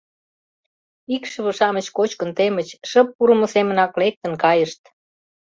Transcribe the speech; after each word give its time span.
Икшыве-шамыч 1.15 1.87
кочкын 1.97 2.29
темыч, 2.37 2.69
шып 2.89 3.07
пурымо 3.15 3.47
семынак 3.53 3.91
лектын 4.01 4.33
кайышт. 4.43 4.81